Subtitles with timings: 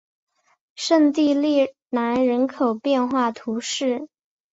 [0.75, 1.35] 圣蒂
[1.91, 4.07] 兰人口变化图示